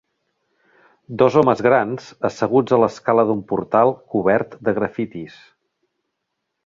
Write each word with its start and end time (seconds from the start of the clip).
Dos 1.21 1.35
homes 1.41 1.59
grans 1.67 2.07
asseguts 2.29 2.75
a 2.77 2.79
l'escala 2.85 3.27
d'un 3.33 3.43
portal 3.53 3.93
cobert 4.15 4.57
de 4.69 4.75
grafitis. 4.79 5.37